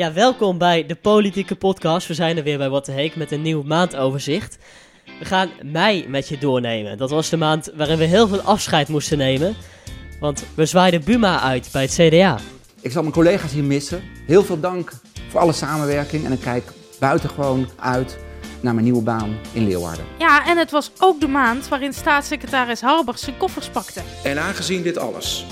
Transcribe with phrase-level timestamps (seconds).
[0.00, 2.06] Ja, welkom bij de Politieke Podcast.
[2.06, 4.58] We zijn er weer bij What the Heek met een nieuw maandoverzicht.
[5.18, 6.98] We gaan mei met je doornemen.
[6.98, 9.56] Dat was de maand waarin we heel veel afscheid moesten nemen.
[10.20, 12.38] Want we zwaaiden Buma uit bij het CDA.
[12.80, 14.02] Ik zal mijn collega's hier missen.
[14.26, 14.92] Heel veel dank
[15.28, 16.64] voor alle samenwerking en ik kijk
[16.98, 18.18] buitengewoon uit
[18.60, 20.04] naar mijn nieuwe baan in Leeuwarden.
[20.18, 24.00] Ja, en het was ook de maand waarin staatssecretaris Harbers zijn koffers pakte.
[24.22, 25.44] En aangezien dit alles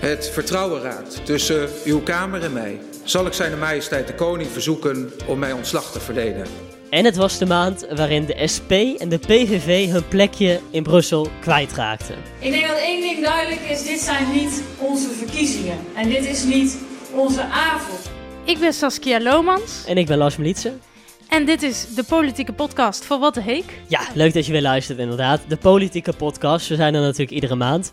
[0.00, 5.12] het vertrouwen raadt tussen uw Kamer en mij, zal ik zijn majesteit de koning verzoeken
[5.26, 6.46] om mij ontslag te verlenen.
[6.90, 11.28] En het was de maand waarin de SP en de PVV hun plekje in Brussel
[11.40, 12.14] kwijtraakten.
[12.38, 15.76] Ik denk dat één ding duidelijk is: dit zijn niet onze verkiezingen.
[15.96, 16.78] En dit is niet
[17.14, 18.10] onze avond.
[18.44, 20.80] Ik ben Saskia Lomans En ik ben Lars Militsen.
[21.28, 23.64] en dit is de politieke podcast voor Wat de Heek.
[23.86, 25.40] Ja, leuk dat je weer luistert inderdaad.
[25.48, 26.68] De Politieke Podcast.
[26.68, 27.92] We zijn er natuurlijk iedere maand.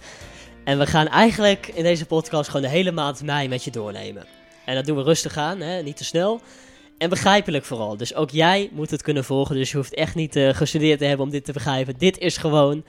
[0.64, 4.26] En we gaan eigenlijk in deze podcast gewoon de hele maand mei met je doornemen.
[4.68, 5.82] En dat doen we rustig aan, hè?
[5.82, 6.42] niet te snel.
[6.98, 7.98] En begrijpelijk vooral.
[7.98, 9.56] Dus ook jij moet het kunnen volgen.
[9.56, 11.98] Dus je hoeft echt niet eh, gestudeerd te hebben om dit te begrijpen.
[11.98, 12.86] Dit is gewoon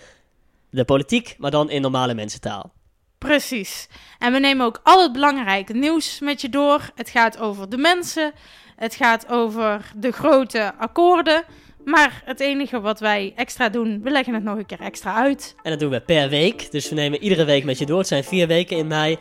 [0.70, 2.72] de politiek, maar dan in normale mensentaal.
[3.18, 3.88] Precies.
[4.18, 6.90] En we nemen ook al het belangrijke nieuws met je door.
[6.94, 8.32] Het gaat over de mensen.
[8.76, 11.44] Het gaat over de grote akkoorden.
[11.84, 15.54] Maar het enige wat wij extra doen, we leggen het nog een keer extra uit.
[15.62, 16.70] En dat doen we per week.
[16.70, 17.98] Dus we nemen iedere week met je door.
[17.98, 19.18] Het zijn vier weken in mei.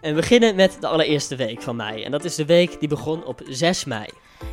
[0.00, 2.02] En we beginnen met de allereerste week van mei.
[2.02, 4.06] En dat is de week die begon op 6 mei.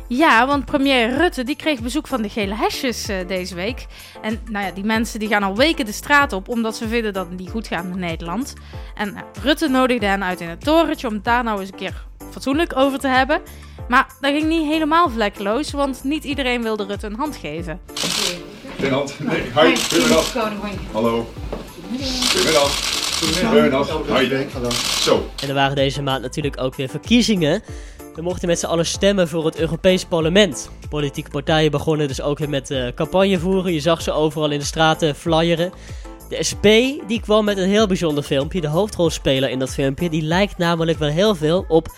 [0.08, 3.86] Ja, want premier Rutte die kreeg bezoek van de gele hesjes eh, deze week.
[4.22, 7.12] En nou ja, die mensen die gaan al weken de straat op omdat ze vinden
[7.12, 8.54] dat het niet goed gaat met Nederland.
[8.94, 11.76] En nou, Rutte nodigde hen uit in het torentje om het daar nou eens een
[11.76, 13.40] keer fatsoenlijk over te hebben.
[13.88, 17.80] Maar dat ging niet helemaal vlekkeloos, want niet iedereen wilde Rutte een hand geven.
[18.74, 19.20] Goedenavond.
[19.20, 20.34] Nee, hi, goedemiddag.
[20.92, 21.26] Hallo.
[22.30, 22.95] Goedemiddag.
[25.00, 25.30] Zo.
[25.42, 27.62] En er waren deze maand natuurlijk ook weer verkiezingen.
[28.14, 30.70] We mochten met z'n allen stemmen voor het Europees Parlement.
[30.88, 33.72] Politieke partijen begonnen dus ook weer met eh, campagne voeren.
[33.72, 35.72] Je zag ze overal in de straten flyeren.
[36.28, 36.66] De SP
[37.06, 38.60] die kwam met een heel bijzonder filmpje.
[38.60, 41.94] De hoofdrolspeler in dat filmpje die lijkt namelijk wel heel veel op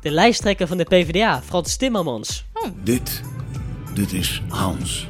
[0.00, 2.44] de lijsttrekker van de PvdA, Frans Timmermans.
[2.82, 3.22] Dit,
[3.94, 5.08] dit is Hans.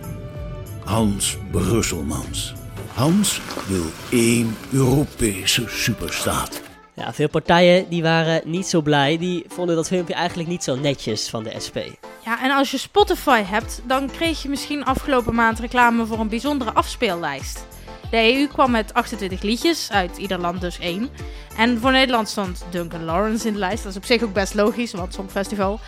[0.84, 2.54] Hans Brusselmans.
[3.02, 6.62] Hans wil één Europese superstaat.
[6.94, 9.18] Ja, veel partijen die waren niet zo blij.
[9.18, 11.76] Die vonden dat filmpje eigenlijk niet zo netjes van de SP.
[12.24, 16.28] Ja, en als je Spotify hebt, dan kreeg je misschien afgelopen maand reclame voor een
[16.28, 17.66] bijzondere afspeellijst.
[18.10, 21.10] De EU kwam met 28 liedjes, uit ieder land dus één.
[21.56, 23.82] En voor Nederland stond Duncan Lawrence in de lijst.
[23.82, 25.80] Dat is op zich ook best logisch, want Songfestival.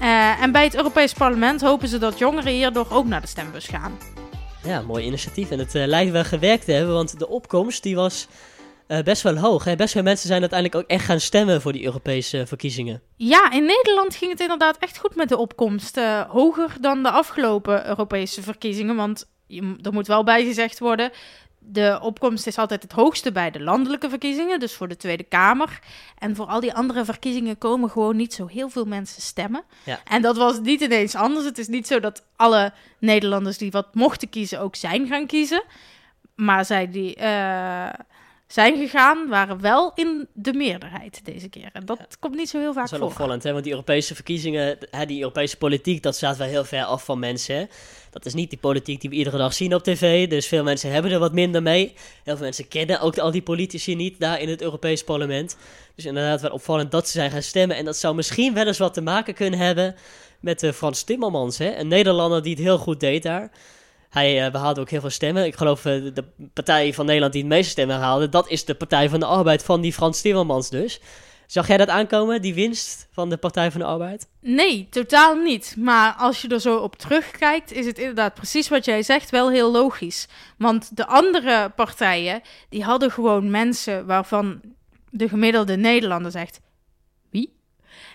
[0.00, 3.66] Eh en bij het Europees Parlement hopen ze dat jongeren hierdoor ook naar de stembus
[3.66, 3.92] gaan.
[4.68, 5.50] Ja, mooi initiatief.
[5.50, 8.26] En het eh, lijkt wel gewerkt te hebben, want de opkomst die was
[8.86, 9.64] eh, best wel hoog.
[9.64, 9.76] Hè?
[9.76, 13.02] Best veel mensen zijn uiteindelijk ook echt gaan stemmen voor die Europese verkiezingen.
[13.16, 15.96] Ja, in Nederland ging het inderdaad echt goed met de opkomst.
[15.96, 18.96] Eh, hoger dan de afgelopen Europese verkiezingen.
[18.96, 21.10] Want je, er moet wel bij gezegd worden.
[21.70, 25.78] De opkomst is altijd het hoogste bij de landelijke verkiezingen, dus voor de Tweede Kamer.
[26.18, 29.62] En voor al die andere verkiezingen komen gewoon niet zo heel veel mensen stemmen.
[29.84, 30.00] Ja.
[30.04, 31.44] En dat was niet ineens anders.
[31.44, 35.62] Het is niet zo dat alle Nederlanders die wat mochten kiezen ook zijn gaan kiezen.
[36.34, 37.88] Maar zij die eh,
[38.48, 41.70] zijn gegaan, waren wel in de meerderheid deze keer.
[41.72, 43.10] En dat komt niet zo heel vaak Dat is wel voor.
[43.10, 43.52] opvallend, hè?
[43.52, 47.18] want die Europese verkiezingen, hè, die Europese politiek, dat staat wel heel ver af van
[47.18, 47.68] mensen.
[48.10, 50.90] Dat is niet die politiek die we iedere dag zien op tv, dus veel mensen
[50.92, 51.94] hebben er wat minder mee.
[52.24, 55.56] Heel veel mensen kennen ook al die politici niet daar in het Europees parlement.
[55.94, 57.76] Dus inderdaad wel opvallend dat ze zijn gaan stemmen.
[57.76, 59.94] En dat zou misschien wel eens wat te maken kunnen hebben
[60.40, 61.74] met eh, Frans Timmermans, hè?
[61.76, 63.50] een Nederlander die het heel goed deed daar.
[64.08, 65.44] Hij eh, behaalde ook heel veel stemmen.
[65.44, 68.74] Ik geloof eh, de partij van Nederland die het meeste stemmen haalde, dat is de
[68.74, 71.00] Partij van de Arbeid van die Frans Timmermans dus.
[71.46, 74.28] Zag jij dat aankomen, die winst van de Partij van de Arbeid?
[74.40, 75.74] Nee, totaal niet.
[75.78, 79.50] Maar als je er zo op terugkijkt, is het inderdaad precies wat jij zegt wel
[79.50, 80.28] heel logisch.
[80.58, 84.60] Want de andere partijen, die hadden gewoon mensen waarvan
[85.10, 86.60] de gemiddelde Nederlander zegt?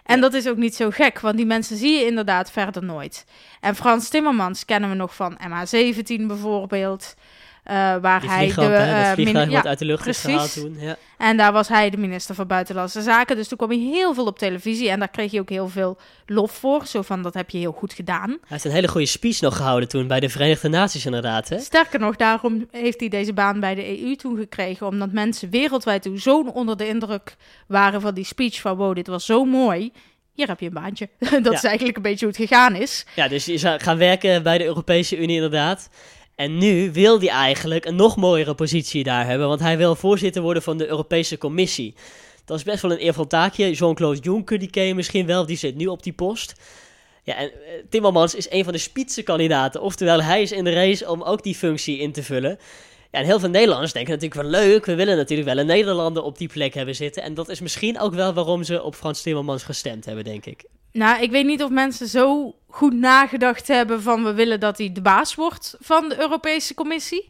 [0.03, 3.25] En dat is ook niet zo gek, want die mensen zie je inderdaad verder nooit.
[3.59, 7.15] En Frans Timmermans kennen we nog van MH17 bijvoorbeeld.
[7.63, 10.61] Eh, waar Die hij de, hè, eh, min- ja, uit de lucht is gehaald precies.
[10.61, 10.75] toen.
[10.79, 10.95] Ja.
[11.17, 13.35] En daar was hij de minister van Buitenlandse Zaken.
[13.35, 14.89] Dus toen kwam hij heel veel op televisie.
[14.89, 16.85] En daar kreeg hij ook heel veel lof voor.
[16.85, 18.29] Zo van, dat heb je heel goed gedaan.
[18.29, 21.49] Hij heeft een hele goede speech nog gehouden toen bij de Verenigde Naties inderdaad.
[21.49, 21.59] Hè?
[21.59, 24.87] Sterker nog, daarom heeft hij deze baan bij de EU toen gekregen.
[24.87, 27.35] Omdat mensen wereldwijd toen zo onder de indruk
[27.67, 28.61] waren van die speech.
[28.61, 29.91] Van wow, dit was zo mooi.
[30.33, 31.09] Hier heb je een baantje.
[31.19, 31.51] dat Ja.
[31.51, 33.05] is eigenlijk een beetje hoe het gegaan is.
[33.15, 35.89] Ja, dus je zou gaan werken bij de Europese Unie inderdaad.
[36.35, 40.41] En nu wil hij eigenlijk een nog mooiere positie daar hebben, want hij wil voorzitter
[40.41, 41.95] worden van de Europese Commissie.
[42.45, 43.71] Dat is best wel een eervol taakje.
[43.71, 46.53] Jean-Claude Juncker, die ken je misschien wel, die zit nu op die post.
[47.23, 49.81] Ja, en uh, Timmermans is een van de spitsenkandidaten.
[49.81, 52.57] Oftewel, hij is in de race om ook die functie in te vullen.
[53.11, 54.85] Ja, en heel veel Nederlanders denken natuurlijk wel leuk.
[54.85, 57.23] We willen natuurlijk wel een Nederlander op die plek hebben zitten.
[57.23, 60.63] En dat is misschien ook wel waarom ze op Frans Timmermans gestemd hebben, denk ik.
[60.93, 64.91] Nou, ik weet niet of mensen zo goed nagedacht hebben van we willen dat hij
[64.91, 67.29] de baas wordt van de Europese Commissie.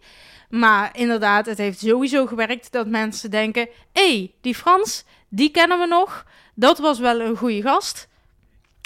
[0.50, 5.80] Maar inderdaad, het heeft sowieso gewerkt dat mensen denken: hé, hey, die Frans, die kennen
[5.80, 6.25] we nog.
[6.56, 8.07] Dat was wel een goede gast.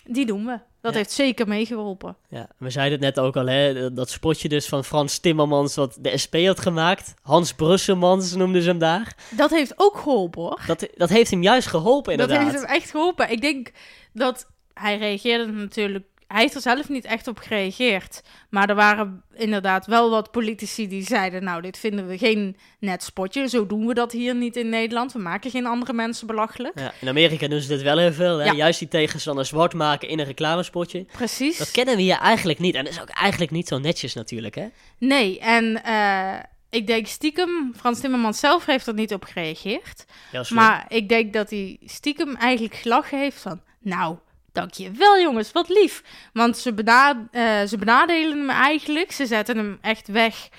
[0.05, 0.59] Die doen we.
[0.81, 2.15] Dat heeft zeker meegeholpen.
[2.29, 5.97] Ja, we zeiden het net ook al, hè, dat spotje dus van Frans Timmermans wat
[5.99, 7.13] de SP had gemaakt.
[7.21, 9.15] Hans Brusselmans noemden ze hem daar.
[9.29, 10.61] Dat heeft ook geholpen hoor.
[10.67, 12.37] Dat, dat heeft hem juist geholpen inderdaad.
[12.37, 13.31] Dat heeft hem echt geholpen.
[13.31, 13.71] Ik denk
[14.13, 14.47] dat
[14.77, 18.21] hij reageerde natuurlijk hij heeft er zelf niet echt op gereageerd.
[18.49, 23.03] Maar er waren inderdaad wel wat politici die zeiden: Nou, dit vinden we geen net
[23.03, 23.49] spotje.
[23.49, 25.13] Zo doen we dat hier niet in Nederland.
[25.13, 26.79] We maken geen andere mensen belachelijk.
[26.79, 28.37] Ja, in Amerika doen ze dit wel heel veel.
[28.37, 28.45] Hè?
[28.45, 28.53] Ja.
[28.53, 31.05] Juist die tegenstander zwart maken in een reclamespotje.
[31.11, 31.57] Precies.
[31.57, 32.75] Dat kennen we hier eigenlijk niet.
[32.75, 34.67] En dat is ook eigenlijk niet zo netjes natuurlijk, hè?
[34.97, 35.81] Nee, en.
[35.85, 36.35] Uh,
[36.69, 40.05] ik denk stiekem, Frans Timmermans zelf heeft er niet op gereageerd.
[40.49, 43.61] Maar ik denk dat hij stiekem eigenlijk gelachen heeft van...
[43.79, 44.17] Nou,
[44.57, 46.03] Dankjewel jongens, wat lief.
[46.33, 46.73] Want ze,
[47.31, 49.11] uh, ze benadelen hem eigenlijk.
[49.11, 50.49] Ze zetten hem echt weg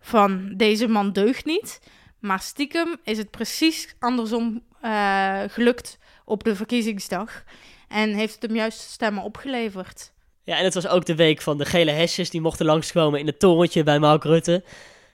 [0.00, 1.80] van deze man deugt niet.
[2.18, 7.44] Maar stiekem is het precies andersom uh, gelukt op de verkiezingsdag.
[7.88, 10.12] En heeft het hem juist stemmen opgeleverd.
[10.44, 12.30] Ja, en het was ook de week van de gele hesjes.
[12.30, 14.64] Die mochten langskomen in het torentje bij Mark Rutte.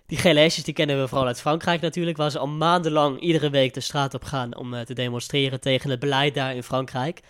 [0.06, 2.16] Die gele hesjes die kennen we vooral uit Frankrijk natuurlijk.
[2.16, 5.90] Waar ze al maandenlang iedere week de straat op gaan om uh, te demonstreren tegen
[5.90, 7.20] het beleid daar in Frankrijk.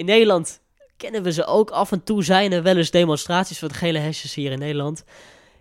[0.00, 0.60] In Nederland
[0.96, 1.70] kennen we ze ook.
[1.70, 5.04] Af en toe zijn er wel eens demonstraties voor de gele hesjes hier in Nederland.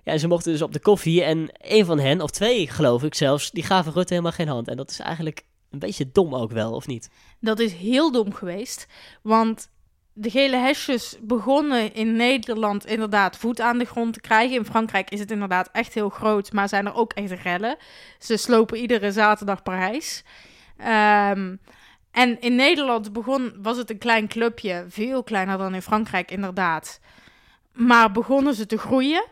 [0.04, 1.24] Ja, en ze mochten dus op de koffie.
[1.24, 4.68] En een van hen, of twee geloof ik zelfs, die gaven Rutte helemaal geen hand.
[4.68, 7.10] En dat is eigenlijk een beetje dom ook wel, of niet?
[7.40, 8.88] Dat is heel dom geweest.
[9.22, 9.70] Want
[10.14, 14.58] de gele hesjes begonnen in Nederland inderdaad voet aan de grond te krijgen.
[14.58, 17.78] In Frankrijk is het inderdaad echt heel groot, maar zijn er ook echt rellen.
[18.20, 20.24] Ze slopen iedere zaterdag Parijs.
[21.32, 21.60] Um,
[22.20, 27.00] en in Nederland begon, was het een klein clubje, veel kleiner dan in Frankrijk inderdaad.
[27.74, 29.26] Maar begonnen ze te groeien.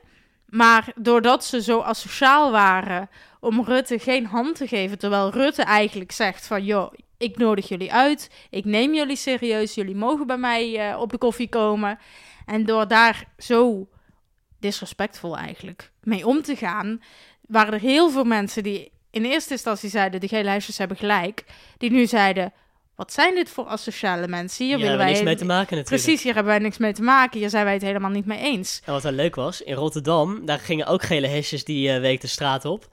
[0.46, 6.12] Maar doordat ze zo asociaal waren om Rutte geen hand te geven, terwijl Rutte eigenlijk
[6.12, 10.92] zegt van joh, ik nodig jullie uit, ik neem jullie serieus, jullie mogen bij mij
[10.92, 12.00] uh, op de koffie komen.
[12.46, 13.88] En door daar zo
[14.60, 17.02] disrespectvol eigenlijk mee om te gaan,
[17.48, 21.44] waren er heel veel mensen die in eerste instantie zeiden de gele hebben gelijk,
[21.78, 22.54] die nu zeiden
[22.98, 24.66] wat zijn dit voor asociale mensen?
[24.66, 26.04] Hier, willen wij niks mee te maken natuurlijk.
[26.04, 27.40] Precies, hier hebben wij niks mee te maken.
[27.40, 28.82] Hier zijn wij het helemaal niet mee eens.
[28.86, 32.22] En wat wel leuk was, in Rotterdam, daar gingen ook gele hesjes die uh, week
[32.22, 32.88] de straat op.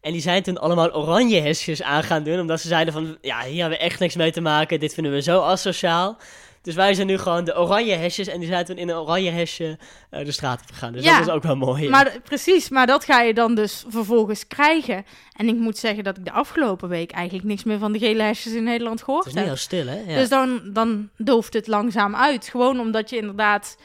[0.00, 3.42] En die zijn toen allemaal oranje hesjes aan gaan doen, omdat ze zeiden van, ja,
[3.42, 4.80] hier hebben we echt niks mee te maken.
[4.80, 6.18] Dit vinden we zo asociaal.
[6.66, 8.26] Dus wij zijn nu gewoon de oranje hesjes.
[8.26, 9.78] En die zijn toen in een oranje hesje
[10.10, 10.92] uh, de straat op gegaan.
[10.92, 11.88] Dus ja, dat was ook wel mooi.
[11.88, 15.04] Maar precies, maar dat ga je dan dus vervolgens krijgen.
[15.36, 18.22] En ik moet zeggen dat ik de afgelopen week eigenlijk niks meer van de gele
[18.22, 19.34] hesjes in Nederland gehoord heb.
[19.34, 20.12] Het is niet heel stil, hè?
[20.12, 20.18] Ja.
[20.18, 22.48] Dus dan, dan dooft het langzaam uit.
[22.48, 23.76] Gewoon omdat je inderdaad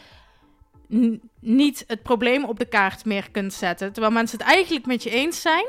[1.39, 3.91] niet het probleem op de kaart meer kunt zetten.
[3.91, 5.65] Terwijl mensen het eigenlijk met je eens zijn.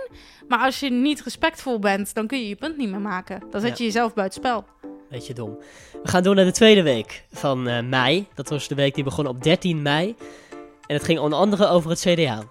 [0.49, 3.43] Maar als je niet respectvol bent, dan kun je je punt niet meer maken.
[3.51, 4.65] Dan zet je jezelf buitenspel.
[5.13, 5.59] Beetje dom.
[6.03, 8.27] We gaan door naar de tweede week van uh, mei.
[8.35, 10.15] Dat was de week die begon op 13 mei.
[10.87, 12.43] En het ging onder andere over het CDA.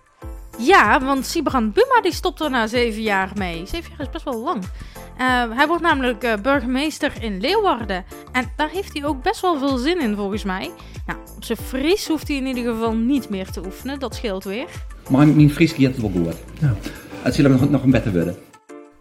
[0.57, 3.65] Ja, want Sibrand Buma die stopt er na zeven jaar mee.
[3.65, 4.63] Zeven jaar is best wel lang.
[4.63, 8.05] Uh, hij wordt namelijk uh, burgemeester in Leeuwarden.
[8.31, 10.71] En daar heeft hij ook best wel veel zin in, volgens mij.
[11.05, 13.99] Nou, op zijn Fries hoeft hij in ieder geval niet meer te oefenen.
[13.99, 14.67] Dat scheelt weer.
[15.09, 16.35] Maar mijn Fries gaat het wel goed.
[16.59, 16.75] Ja.
[17.21, 18.37] Het zal nog, nog een beter worden.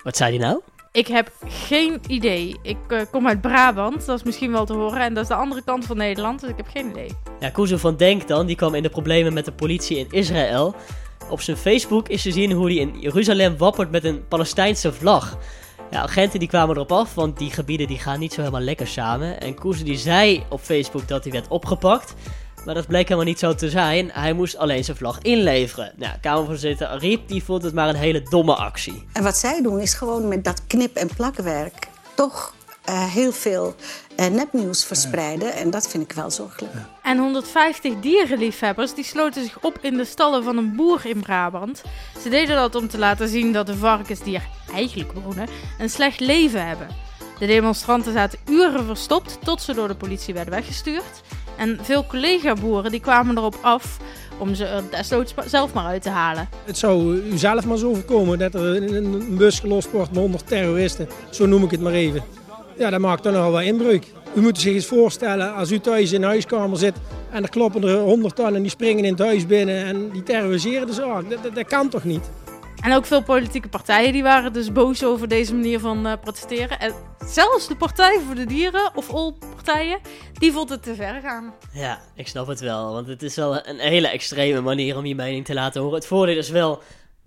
[0.03, 0.61] Wat zei hij nou?
[0.93, 2.57] Ik heb geen idee.
[2.63, 5.01] Ik uh, kom uit Brabant, dat is misschien wel te horen.
[5.01, 7.11] En dat is de andere kant van Nederland, dus ik heb geen idee.
[7.41, 10.75] Ja, Kuzo van Denk dan, die kwam in de problemen met de politie in Israël.
[11.29, 15.39] Op zijn Facebook is te zien hoe hij in Jeruzalem wappert met een Palestijnse vlag.
[15.91, 18.87] Ja, agenten die kwamen erop af, want die gebieden die gaan niet zo helemaal lekker
[18.87, 19.41] samen.
[19.41, 22.15] En Kuzo die zei op Facebook dat hij werd opgepakt.
[22.65, 24.11] Maar dat bleek helemaal niet zo te zijn.
[24.13, 25.93] Hij moest alleen zijn vlag inleveren.
[25.97, 29.07] Nou, Kamervoorzitter Ariep die vond het maar een hele domme actie.
[29.13, 32.55] En wat zij doen is gewoon met dat knip- en plakwerk toch
[32.89, 33.75] uh, heel veel
[34.17, 35.53] uh, nepnieuws verspreiden.
[35.53, 36.73] En dat vind ik wel zorgelijk.
[37.03, 41.83] En 150 dierenliefhebbers die sloten zich op in de stallen van een boer in Brabant.
[42.23, 45.49] Ze deden dat om te laten zien dat de varkens die er eigenlijk wonen
[45.79, 46.89] een slecht leven hebben.
[47.39, 51.23] De demonstranten zaten uren verstopt tot ze door de politie werden weggestuurd.
[51.61, 53.97] En veel collega-boeren die kwamen erop af
[54.39, 56.49] om ze er zelf maar uit te halen.
[56.65, 60.47] Het zou u zelf maar zo voorkomen dat er een bus gelost wordt met 100
[60.47, 61.09] terroristen.
[61.31, 62.23] Zo noem ik het maar even.
[62.77, 64.07] ja, dat maakt dan nogal wel inbreuk.
[64.35, 66.95] U moet zich eens voorstellen, als u thuis in de huiskamer zit
[67.31, 70.87] en er kloppen er honderd en die springen in het huis binnen en die terroriseren
[70.87, 71.25] de zaak.
[71.55, 72.31] Dat kan toch niet?
[72.81, 76.79] En ook veel politieke partijen die waren dus boos over deze manier van uh, protesteren.
[76.79, 76.95] En
[77.27, 79.99] zelfs de Partij voor de Dieren, of al partijen,
[80.33, 81.55] die vond het te ver gaan.
[81.73, 82.93] Ja, ik snap het wel.
[82.93, 85.97] Want het is wel een hele extreme manier om je mening te laten horen.
[85.97, 86.83] Het voordeel is wel,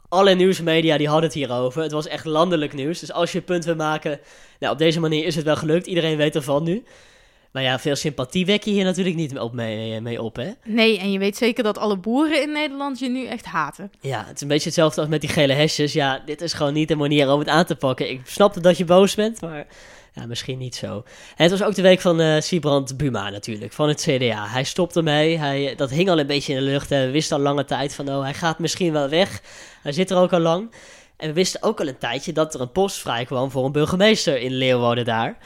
[0.10, 1.82] alle nieuwsmedia die hadden het hierover.
[1.82, 3.00] Het was echt landelijk nieuws.
[3.00, 4.20] Dus als je een punt wil maken,
[4.60, 5.88] nou, op deze manier is het wel gelukt.
[5.88, 6.84] Iedereen weet ervan nu.
[7.54, 10.52] Maar ja, veel sympathie wek je hier natuurlijk niet op mee, mee op, hè?
[10.64, 13.92] Nee, en je weet zeker dat alle boeren in Nederland je nu echt haten.
[14.00, 15.94] Ja, het is een beetje hetzelfde als met die gele hesjes.
[15.94, 18.10] Ja, dit is gewoon niet de manier om het aan te pakken.
[18.10, 19.68] Ik snap dat je boos bent, maar
[20.14, 21.04] ja, misschien niet zo.
[21.36, 24.48] En het was ook de week van uh, Sibrand Buma natuurlijk, van het CDA.
[24.48, 26.92] Hij stopte mee, hij, dat hing al een beetje in de lucht.
[26.92, 29.42] En we wisten al lange tijd van, oh, hij gaat misschien wel weg.
[29.82, 30.72] Hij zit er ook al lang.
[31.18, 33.72] En we wisten ook al een tijdje dat er een post vrij kwam voor een
[33.72, 35.38] burgemeester in Leeuwarden daar.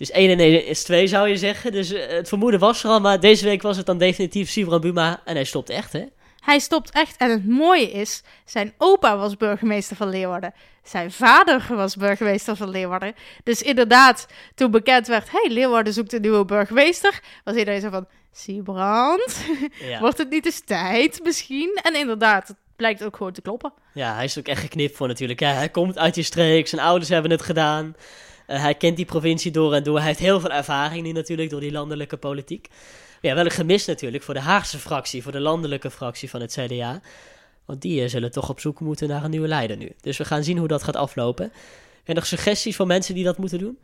[0.00, 1.72] Dus 1 en 1 is 2 zou je zeggen.
[1.72, 4.82] Dus uh, het vermoeden was er al, maar deze week was het dan definitief Sibrand
[4.82, 5.20] Buma.
[5.24, 6.04] En hij stopt echt, hè?
[6.38, 7.16] Hij stopt echt.
[7.16, 10.54] En het mooie is, zijn opa was burgemeester van Leeuwarden.
[10.82, 13.14] Zijn vader was burgemeester van Leeuwarden.
[13.44, 18.06] Dus inderdaad, toen bekend werd, hey, Leeuwarden zoekt een nieuwe burgemeester, was iedereen zo van,
[18.32, 19.44] Siebrand,
[19.80, 20.00] ja.
[20.04, 21.78] wordt het niet eens tijd misschien?
[21.82, 23.72] En inderdaad, het blijkt ook gewoon te kloppen.
[23.94, 25.40] Ja, hij is ook echt geknipt voor natuurlijk.
[25.40, 27.94] Hij komt uit die streek, zijn ouders hebben het gedaan.
[28.50, 29.96] Uh, hij kent die provincie door en door.
[29.96, 32.68] Hij heeft heel veel ervaring nu natuurlijk door die landelijke politiek.
[33.20, 36.58] Ja, wel een gemis natuurlijk voor de Haagse fractie, voor de landelijke fractie van het
[36.60, 37.00] CDA.
[37.64, 39.92] Want die uh, zullen toch op zoek moeten naar een nieuwe leider nu.
[40.00, 41.52] Dus we gaan zien hoe dat gaat aflopen.
[42.04, 43.78] En nog suggesties van mensen die dat moeten doen?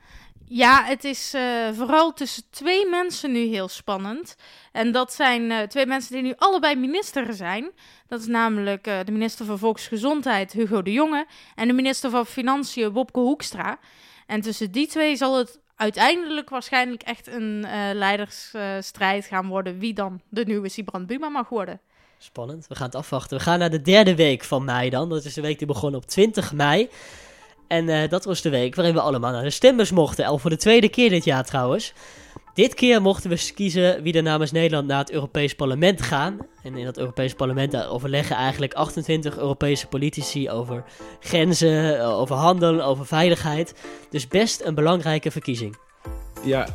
[0.45, 1.43] Ja, het is uh,
[1.73, 4.37] vooral tussen twee mensen nu heel spannend.
[4.73, 7.71] En dat zijn twee mensen die nu allebei minister zijn.
[8.09, 12.93] Dat is namelijk de minister van Volksgezondheid, Hugo de Jonge, en de minister van Financiën,
[12.93, 13.79] Bobke Hoekstra.
[14.27, 19.95] En tussen die twee zal het uiteindelijk waarschijnlijk echt een uh, leidersstrijd gaan worden wie
[19.95, 21.81] dan de nieuwe Sibrand Buma mag worden.
[22.19, 23.37] Spannend, we gaan het afwachten.
[23.37, 25.09] We gaan naar de derde week van mei dan.
[25.09, 26.89] Dat is de week die begon op 20 mei.
[27.69, 30.25] En uh, dat was de week waarin we allemaal naar de stembus mochten.
[30.27, 31.93] Al voor de tweede keer dit jaar trouwens.
[32.57, 36.39] Dit keer mochten we kiezen wie er namens Nederland naar het Europees Parlement gaan.
[36.63, 40.85] En in dat Europees Parlement overleggen eigenlijk 28 Europese politici over
[41.21, 43.75] grenzen, eh, over handel, over veiligheid.
[44.11, 45.77] Dus best een belangrijke verkiezing.
[46.45, 46.69] Ja,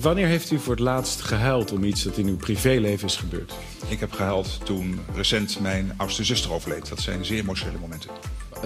[0.00, 3.52] wanneer heeft u voor het laatst gehuild om iets dat in uw privéleven is gebeurd?
[3.88, 6.88] Ik heb gehuild toen recent mijn oudste zuster overleed.
[6.88, 8.10] Dat zijn zeer emotionele momenten.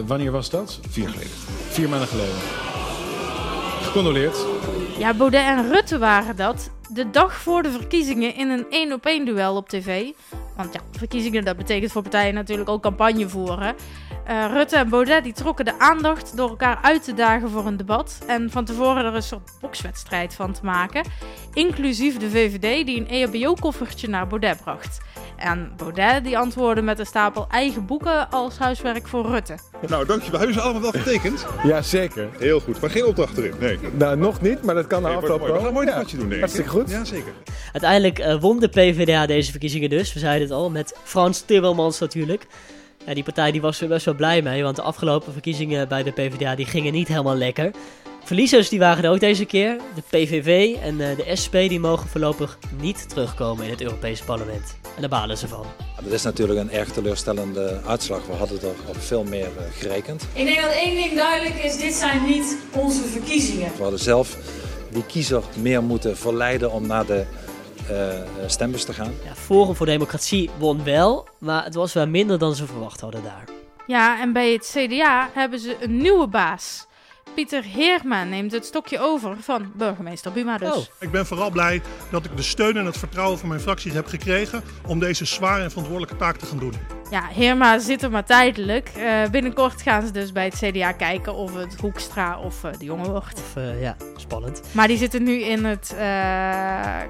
[0.06, 0.80] Wanneer was dat?
[0.88, 1.32] Vier geleden.
[1.68, 2.71] Vier maanden geleden.
[4.98, 6.70] Ja, Baudet en Rutte waren dat.
[6.88, 10.10] De dag voor de verkiezingen in een één op één duel op tv.
[10.62, 13.74] Want ja, verkiezingen dat betekent voor partijen natuurlijk ook campagne voeren.
[14.30, 17.76] Uh, Rutte en Baudet die trokken de aandacht door elkaar uit te dagen voor een
[17.76, 18.18] debat.
[18.26, 21.04] En van tevoren er een soort bokswedstrijd van te maken.
[21.54, 25.00] Inclusief de VVD die een EHBO-koffertje naar Baudet bracht.
[25.36, 29.54] En Baudet die antwoordde met een stapel eigen boeken als huiswerk voor Rutte.
[29.88, 30.38] Nou, dankjewel.
[30.38, 31.46] Hebben ze allemaal wel getekend?
[31.62, 32.28] ja, zeker.
[32.38, 32.80] Heel goed.
[32.80, 33.54] Maar geen opdracht erin?
[33.60, 33.78] Nee.
[33.92, 35.52] Nou, nog niet, maar dat kan nee, afloop wel.
[35.52, 36.40] We gaan een mooi debatje doen, denk ik.
[36.40, 36.90] Hartstikke goed.
[36.90, 37.32] Ja, zeker.
[37.72, 40.12] Uiteindelijk uh, won de PvdA deze verkiezingen dus.
[40.12, 42.46] We zeiden het al, met Frans Timmermans natuurlijk.
[43.06, 46.02] Ja, die partij die was er best wel blij mee, want de afgelopen verkiezingen bij
[46.02, 47.70] de PvdA die gingen niet helemaal lekker.
[48.24, 49.80] Verliezers die waren er ook deze keer.
[49.94, 54.76] De PVV en uh, de SP die mogen voorlopig niet terugkomen in het Europese parlement.
[54.94, 55.66] En daar balen ze van.
[56.02, 58.26] Dat is natuurlijk een erg teleurstellende uitslag.
[58.26, 60.26] We hadden er op veel meer uh, gerekend.
[60.32, 63.70] Ik denk dat één ding duidelijk is, dit zijn niet onze verkiezingen.
[63.76, 64.36] We hadden zelf
[64.90, 67.24] die kiezer meer moeten verleiden om naar de
[67.90, 67.98] uh,
[68.46, 69.12] stembus te gaan.
[69.24, 73.22] Ja, Forum voor Democratie won wel, maar het was wel minder dan ze verwacht hadden
[73.22, 73.44] daar.
[73.86, 76.86] Ja, en bij het CDA hebben ze een nieuwe baas.
[77.34, 80.68] Pieter Heerma neemt het stokje over van burgemeester Buma dus.
[80.68, 80.84] Oh.
[81.00, 84.06] Ik ben vooral blij dat ik de steun en het vertrouwen van mijn fracties heb
[84.06, 86.74] gekregen om deze zware en verantwoordelijke taak te gaan doen.
[87.12, 88.90] Ja, Heerma zit er maar tijdelijk.
[88.96, 92.84] Uh, binnenkort gaan ze dus bij het CDA kijken of het Hoekstra of uh, de
[92.84, 93.38] jongen wordt.
[93.38, 94.62] Of, uh, ja, spannend.
[94.70, 95.94] Maar die zitten nu in het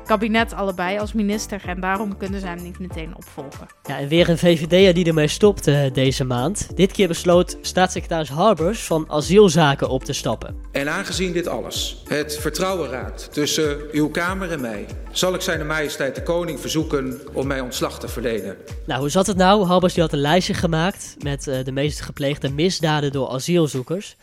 [0.05, 3.67] kabinet allebei als minister en daarom kunnen ze hem niet meteen opvolgen.
[3.83, 5.64] Ja, en weer een VVD'er die ermee stopt
[5.95, 6.76] deze maand.
[6.76, 10.57] Dit keer besloot staatssecretaris Harbers van asielzaken op te stappen.
[10.73, 15.66] En aangezien dit alles het vertrouwen raakt tussen uw Kamer en mij, zal ik zijn
[15.66, 18.57] majesteit de koning verzoeken om mij ontslag te verlenen.
[18.87, 19.64] Nou, hoe zat het nou?
[19.64, 24.16] Harbers die had een lijstje gemaakt met uh, de meest gepleegde misdaden door asielzoekers.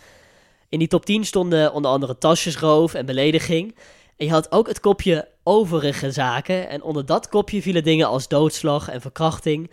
[0.70, 3.76] In die top 10 stonden onder andere tasjesroof en belediging.
[4.18, 6.70] En je had ook het kopje overige zaken.
[6.70, 9.70] En onder dat kopje vielen dingen als doodslag en verkrachting.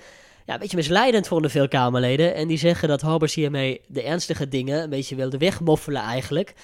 [0.47, 2.35] Ja, een beetje misleidend vonden veel Kamerleden.
[2.35, 6.55] En die zeggen dat Harbers hiermee de ernstige dingen een beetje wilde wegmoffelen eigenlijk.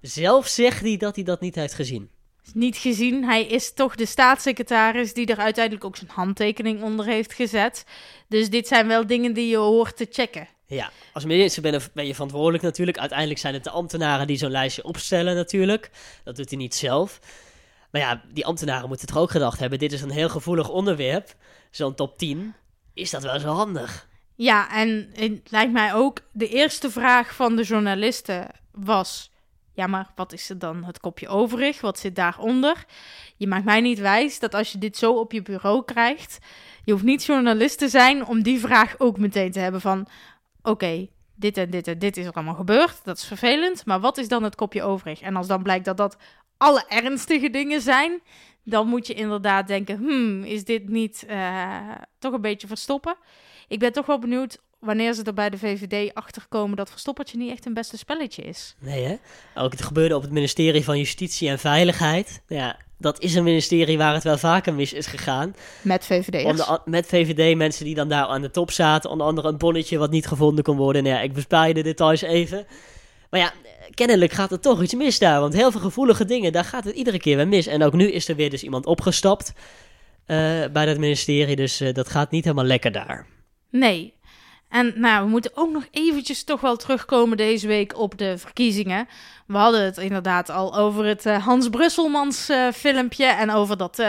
[0.00, 2.10] zelf zegt hij dat hij dat niet heeft gezien.
[2.52, 3.24] Niet gezien.
[3.24, 7.84] Hij is toch de staatssecretaris die er uiteindelijk ook zijn handtekening onder heeft gezet.
[8.28, 10.48] Dus dit zijn wel dingen die je hoort te checken.
[10.66, 12.98] Ja, als minister ben, ben je verantwoordelijk natuurlijk.
[12.98, 15.90] Uiteindelijk zijn het de ambtenaren die zo'n lijstje opstellen natuurlijk.
[16.24, 17.18] Dat doet hij niet zelf.
[17.90, 19.78] Maar ja, die ambtenaren moeten toch ook gedacht hebben...
[19.78, 21.34] dit is een heel gevoelig onderwerp,
[21.70, 22.54] zo'n top 10.
[22.96, 24.08] Is dat wel zo handig?
[24.34, 26.20] Ja, en het lijkt mij ook...
[26.32, 29.30] de eerste vraag van de journalisten was...
[29.72, 31.80] ja, maar wat is er dan het kopje overig?
[31.80, 32.84] Wat zit daaronder?
[33.36, 36.38] Je maakt mij niet wijs dat als je dit zo op je bureau krijgt...
[36.84, 40.08] je hoeft niet journalist te zijn om die vraag ook meteen te hebben van...
[40.62, 43.00] oké, dit en dit en dit is er allemaal gebeurd.
[43.04, 43.86] Dat is vervelend.
[43.86, 45.20] Maar wat is dan het kopje overig?
[45.20, 46.16] En als dan blijkt dat dat
[46.56, 48.20] alle ernstige dingen zijn,
[48.66, 53.16] dan moet je inderdaad denken: hmm, is dit niet uh, toch een beetje verstoppen?
[53.68, 57.38] Ik ben toch wel benieuwd wanneer ze er bij de VVD achter komen dat verstoppertje
[57.38, 58.74] niet echt een beste spelletje is.
[58.78, 59.16] Nee, hè?
[59.54, 62.42] Ook het gebeurde op het ministerie van Justitie en Veiligheid.
[62.46, 65.54] Ja, dat is een ministerie waar het wel vaker mis is gegaan.
[65.82, 66.78] Met VVD'ers.
[66.84, 69.10] Met VVD-mensen die dan daar aan de top zaten.
[69.10, 71.02] Onder andere een bonnetje wat niet gevonden kon worden.
[71.02, 72.66] Nou ja, ik bespaar je de details even.
[73.30, 73.52] Maar ja,
[73.94, 75.40] kennelijk gaat er toch iets mis daar.
[75.40, 77.66] Want heel veel gevoelige dingen, daar gaat het iedere keer weer mis.
[77.66, 79.52] En ook nu is er weer dus iemand opgestapt
[80.26, 80.36] uh,
[80.72, 81.56] bij dat ministerie.
[81.56, 83.26] Dus uh, dat gaat niet helemaal lekker daar.
[83.70, 84.14] Nee.
[84.68, 89.08] En nou, we moeten ook nog eventjes toch wel terugkomen deze week op de verkiezingen.
[89.46, 94.02] We hadden het inderdaad al over het uh, Hans Brusselmans filmpje en over dat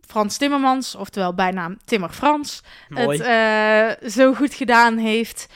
[0.00, 3.22] Frans Timmermans, oftewel bijnaam Timmer Frans, Mooi.
[3.22, 5.46] het zo goed gedaan heeft.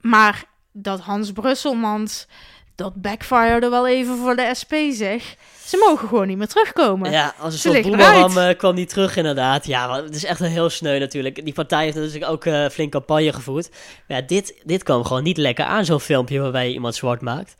[0.00, 2.26] Maar dat Hans Brusselmans,
[2.74, 5.36] dat backfired wel even voor de SP, zeg.
[5.64, 7.10] Ze mogen gewoon niet meer terugkomen.
[7.10, 9.66] Ja, als een soort boemerang uh, kwam die terug inderdaad.
[9.66, 11.44] Ja, het is echt een heel sneu natuurlijk.
[11.44, 13.70] Die partij heeft natuurlijk ook uh, flink campagne gevoerd.
[14.08, 17.20] Maar ja, dit, dit kwam gewoon niet lekker aan, zo'n filmpje waarbij je iemand zwart
[17.20, 17.56] maakt.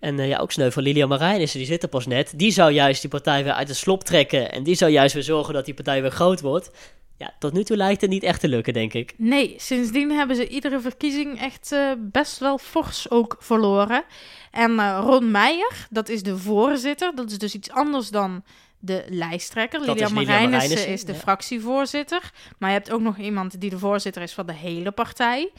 [0.00, 2.32] En uh, ja, ook sneu van Lilian Marijnissen, die zit er pas net.
[2.36, 4.52] Die zou juist die partij weer uit de slop trekken.
[4.52, 6.70] En die zou juist weer zorgen dat die partij weer groot wordt
[7.18, 9.14] ja, tot nu toe lijkt het niet echt te lukken, denk ik.
[9.16, 14.04] Nee, sindsdien hebben ze iedere verkiezing echt uh, best wel fors ook verloren.
[14.50, 17.14] En uh, Ron Meijer, dat is de voorzitter.
[17.14, 18.44] Dat is dus iets anders dan
[18.78, 19.80] de lijsttrekker.
[19.80, 22.30] Lilian Marijnissen is de fractievoorzitter.
[22.58, 25.52] Maar je hebt ook nog iemand die de voorzitter is van de hele partij.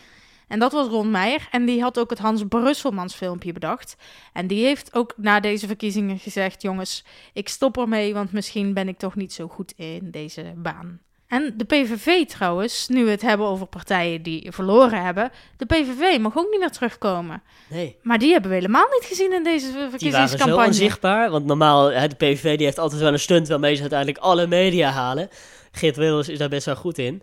[0.47, 1.47] En dat was Ron Meijer.
[1.51, 3.95] En die had ook het Hans Brusselmans filmpje bedacht.
[4.33, 8.87] En die heeft ook na deze verkiezingen gezegd: jongens, ik stop ermee, want misschien ben
[8.87, 10.99] ik toch niet zo goed in deze baan.
[11.27, 16.19] En de PVV trouwens, nu we het hebben over partijen die verloren hebben, de PVV
[16.19, 17.43] mag ook niet meer terugkomen.
[17.69, 17.95] Nee.
[18.01, 20.37] Maar die hebben we helemaal niet gezien in deze verkiezingscampagne.
[20.37, 23.75] Die waren zo onzichtbaar, want normaal, de PVV die heeft altijd wel een stunt waarmee
[23.75, 25.29] ze uiteindelijk alle media halen.
[25.71, 27.21] Geert Wilders is daar best wel goed in.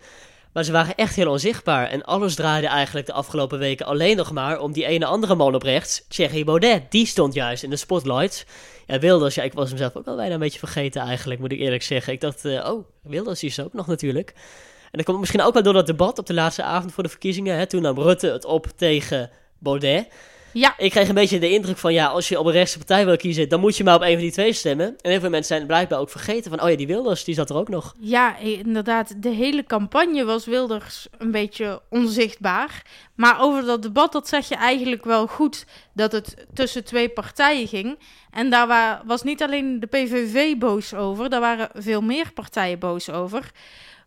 [0.53, 1.87] Maar ze waren echt heel onzichtbaar.
[1.88, 5.55] En alles draaide eigenlijk de afgelopen weken alleen nog maar om die ene andere man
[5.55, 6.90] op rechts, Thierry Baudet.
[6.90, 8.45] Die stond juist in de spotlights.
[8.87, 11.53] Ja, Wilders, ja, ik was hem zelf ook al bijna een beetje vergeten eigenlijk, moet
[11.53, 12.12] ik eerlijk zeggen.
[12.12, 14.33] Ik dacht, uh, oh, Wilders is ook nog natuurlijk.
[14.85, 17.09] En dat komt misschien ook wel door dat debat op de laatste avond voor de
[17.09, 17.57] verkiezingen.
[17.57, 17.66] Hè?
[17.66, 20.09] Toen nam Rutte het op tegen Baudet.
[20.55, 20.75] Ja.
[20.77, 23.17] Ik kreeg een beetje de indruk van, ja, als je op een rechtse partij wil
[23.17, 24.87] kiezen, dan moet je maar op een van die twee stemmen.
[24.87, 27.51] En heel veel mensen zijn blijkbaar ook vergeten van, oh ja, die Wilders, die zat
[27.51, 27.95] er ook nog.
[28.01, 29.23] Ja, inderdaad.
[29.23, 32.83] De hele campagne was Wilders een beetje onzichtbaar.
[33.14, 37.69] Maar over dat debat, dat zeg je eigenlijk wel goed, dat het tussen twee partijen
[37.69, 37.99] ging.
[38.31, 43.11] En daar was niet alleen de PVV boos over, daar waren veel meer partijen boos
[43.11, 43.51] over.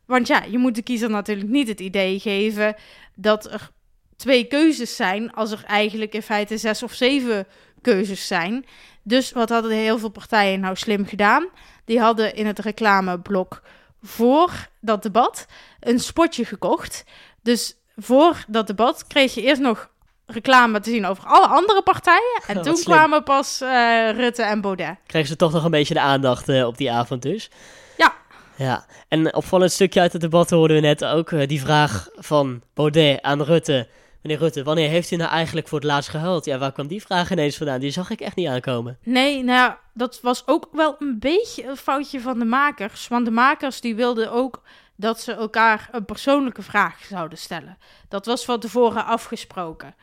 [0.06, 2.76] Want ja, je moet de kiezer natuurlijk niet het idee geven
[3.16, 3.70] dat er
[4.18, 7.48] twee keuzes zijn, als er eigenlijk in feite zes of zeven
[7.82, 8.66] keuzes zijn.
[9.04, 11.48] Dus wat hadden heel veel partijen nou slim gedaan?
[11.86, 13.62] Die hadden in het reclameblok
[14.04, 15.46] voor dat debat
[15.80, 17.04] een spotje gekocht.
[17.42, 19.90] Dus voor dat debat kreeg je eerst nog
[20.26, 22.42] reclame te zien over alle andere partijen.
[22.48, 24.96] En toen kwamen pas uh, Rutte en Baudet.
[25.06, 27.50] Kregen ze toch nog een beetje de aandacht uh, op die avond dus?
[27.98, 28.14] Ja.
[28.56, 32.62] Ja, en opvallend stukje uit het debat hoorden we net ook uh, die vraag van
[32.74, 33.88] Baudet aan Rutte.
[34.36, 36.46] Rutte, wanneer heeft u nou eigenlijk voor het laatst gehuild?
[36.46, 37.80] Ja, waar kwam die vraag ineens vandaan?
[37.80, 38.98] Die zag ik echt niet aankomen.
[39.04, 43.08] Nee, nou, dat was ook wel een beetje een foutje van de makers.
[43.08, 44.62] Want de makers die wilden ook
[44.96, 47.78] dat ze elkaar een persoonlijke vraag zouden stellen.
[48.10, 49.96] Dat was van tevoren afgesproken.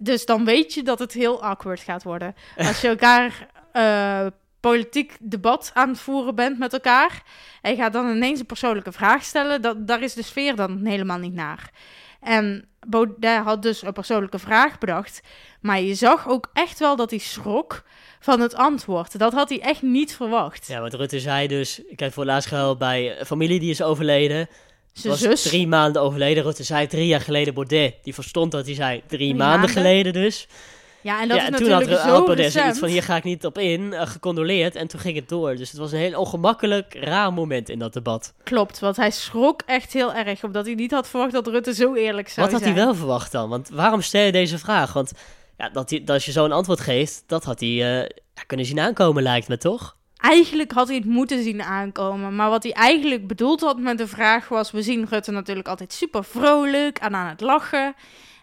[0.00, 2.34] Dus dan weet je dat het heel awkward gaat worden.
[2.56, 4.26] Als je elkaar uh,
[4.60, 7.22] politiek debat aan het voeren bent met elkaar.
[7.62, 9.62] En je gaat dan ineens een persoonlijke vraag stellen.
[9.62, 11.70] Dat, daar is de sfeer dan helemaal niet naar.
[12.20, 15.20] En Baudet had dus een persoonlijke vraag bedacht.
[15.60, 17.82] Maar je zag ook echt wel dat hij schrok
[18.20, 19.18] van het antwoord.
[19.18, 20.66] Dat had hij echt niet verwacht.
[20.66, 21.82] Ja, want Rutte zei dus...
[21.84, 24.48] Ik heb voor laatst gehuild bij een familie die is overleden.
[24.92, 25.42] Zijn zus.
[25.42, 26.42] drie maanden overleden.
[26.42, 27.94] Rutte zei drie jaar geleden Baudet.
[28.02, 30.46] Die verstond dat hij zei drie, maanden, geleden dus.
[31.02, 32.52] Ja, en dat is toen had recent.
[32.52, 34.74] zoiets van, hier ga ik niet op in, eh, gecondoleerd.
[34.74, 35.56] En toen ging het door.
[35.56, 38.34] Dus het was een heel ongemakkelijk, raar moment in dat debat.
[38.42, 41.94] Klopt, want hij schrok echt heel erg, omdat hij niet had verwacht dat Rutte zo
[41.94, 42.74] eerlijk zou Wat had zijn.
[42.74, 43.48] hij wel verwacht dan?
[43.48, 44.92] Want waarom stel je deze vraag?
[44.92, 45.12] Want
[45.56, 48.08] ja, dat, hij, dat als je zo'n antwoord geeft, dat had hij eh,
[48.46, 49.96] kunnen zien aankomen, lijkt me toch?
[50.16, 52.36] Eigenlijk had hij het moeten zien aankomen.
[52.36, 54.70] Maar wat hij eigenlijk bedoeld had met de vraag was...
[54.70, 57.94] we zien Rutte natuurlijk altijd super vrolijk en aan het lachen.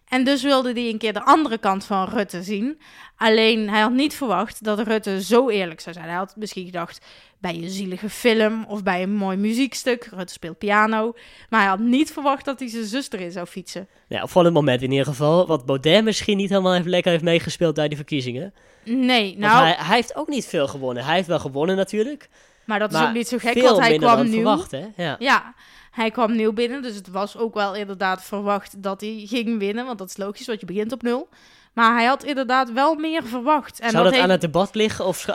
[0.10, 2.80] En dus wilde hij een keer de andere kant van Rutte zien.
[3.18, 6.08] Alleen hij had niet verwacht dat Rutte zo eerlijk zou zijn.
[6.08, 7.06] Hij had misschien gedacht
[7.38, 10.10] bij een zielige film of bij een mooi muziekstuk.
[10.12, 11.14] Rutte speelt piano.
[11.50, 13.88] Maar hij had niet verwacht dat hij zijn zuster in zou fietsen.
[14.08, 15.48] Ja, opvallend moment in ieder geval.
[15.48, 18.54] Wat Baudet misschien niet helemaal heeft, lekker heeft meegespeeld bij die verkiezingen.
[18.84, 19.64] Nee, nou...
[19.64, 21.06] hij, hij heeft ook niet veel gewonnen.
[21.06, 22.30] Hij heeft wel gewonnen natuurlijk.
[22.66, 24.34] Maar dat is ook niet zo gek, want hij kwam nieuw.
[24.34, 24.86] verwacht, hè?
[24.96, 25.16] Ja.
[25.20, 25.54] Ja,
[25.98, 29.86] hij kwam nieuw binnen, dus het was ook wel inderdaad verwacht dat hij ging winnen,
[29.86, 31.30] want dat is logisch, want je begint op nul.
[31.74, 33.80] Maar hij had inderdaad wel meer verwacht.
[33.80, 35.06] En Zou dat, heeft- aan het debat liggen?
[35.06, 35.26] Of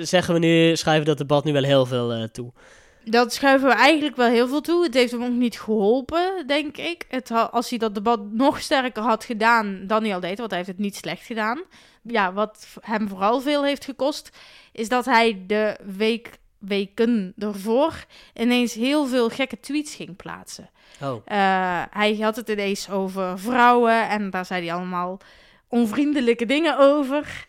[0.00, 2.52] zeggen we nu, schrijven we dat debat nu wel heel veel eh, toe?
[3.04, 4.84] Dat schuiven we eigenlijk wel heel veel toe.
[4.84, 7.04] Het heeft hem ook niet geholpen, denk ik.
[7.08, 10.58] Het als hij dat debat nog sterker had gedaan dan hij al deed, want hij
[10.58, 11.62] heeft het niet slecht gedaan.
[12.02, 14.30] Ja, wat hem vooral veel heeft gekost,
[14.72, 16.30] is dat hij de week,
[16.60, 20.70] weken ervoor ineens heel veel gekke tweets ging plaatsen.
[21.02, 21.22] Oh.
[21.24, 25.18] Eh, hij had het ineens over vrouwen en daar zei hij allemaal
[25.68, 27.46] onvriendelijke dingen over.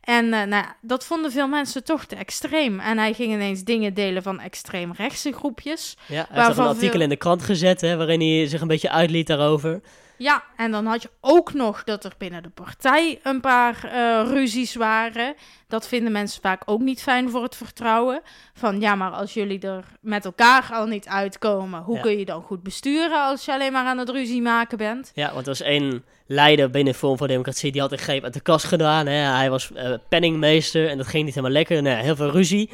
[0.00, 2.80] En eh, nou, dat vonden veel mensen toch te extreem.
[2.80, 5.96] En hij ging ineens dingen delen van extreemrechtse groepjes.
[6.06, 8.68] Ja, hij heeft een artikel veel- in de krant gezet, hè, waarin hij zich een
[8.68, 9.80] beetje uitliet daarover.
[10.24, 14.30] Ja, en dan had je ook nog dat er binnen de partij een paar eh,
[14.32, 15.34] ruzies waren.
[15.68, 18.20] Dat vinden mensen vaak ook niet fijn voor het vertrouwen.
[18.54, 22.00] Van ja, maar als jullie er met elkaar al niet uitkomen, hoe Ja.
[22.02, 25.10] kun je dan goed besturen als je alleen maar aan het ruzie maken bent?
[25.14, 28.34] Ja, want er was één leider binnen Forum voor Democratie, die had een greep uit
[28.34, 29.06] de kast gedaan.
[29.06, 29.14] Hè.
[29.16, 31.82] Hij was eh, penningmeester en dat ging niet helemaal lekker.
[31.82, 32.70] Nou, heel veel ruzie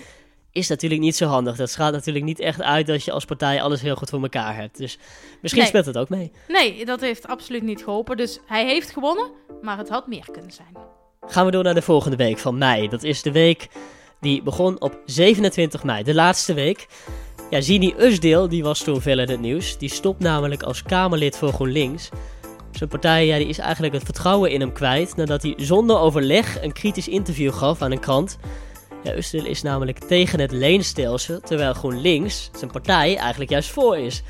[0.53, 1.57] is natuurlijk niet zo handig.
[1.57, 4.57] Dat gaat natuurlijk niet echt uit dat je als partij alles heel goed voor elkaar
[4.57, 4.77] hebt.
[4.79, 4.99] Dus
[5.41, 5.71] misschien Nee.
[5.71, 6.33] speelt het ook mee.
[6.49, 8.17] Nee, dat heeft absoluut niet geholpen.
[8.17, 10.77] Dus hij heeft gewonnen, maar het had meer kunnen zijn.
[11.27, 12.89] Gaan we door naar de volgende week van mei.
[12.89, 13.69] Dat is de week
[14.21, 16.87] die begon op 27 mei, de laatste week.
[17.51, 19.79] Ja, Zini Usdeel, die was toen veel in het nieuws.
[19.79, 22.09] Die stopt namelijk als Kamerlid voor GroenLinks.
[22.73, 26.63] Zijn partij ja, die is eigenlijk het vertrouwen in hem kwijt nadat hij zonder overleg
[26.63, 28.39] een kritisch interview gaf aan een krant.
[29.03, 34.23] Ja, Usdeel is namelijk tegen het leenstelsel, terwijl GroenLinks, zijn partij, eigenlijk juist voor is.